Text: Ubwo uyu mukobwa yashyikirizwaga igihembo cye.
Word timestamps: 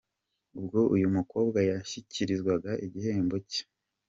Ubwo 0.57 0.79
uyu 0.95 1.07
mukobwa 1.15 1.59
yashyikirizwaga 1.69 2.71
igihembo 2.85 3.35
cye. 3.49 3.61